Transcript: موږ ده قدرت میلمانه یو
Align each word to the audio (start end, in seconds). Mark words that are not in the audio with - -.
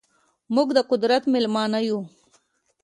موږ 0.55 0.67
ده 0.75 0.81
قدرت 0.91 1.23
میلمانه 1.33 1.79
یو 1.87 1.99